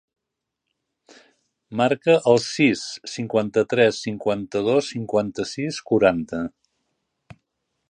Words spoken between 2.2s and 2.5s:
el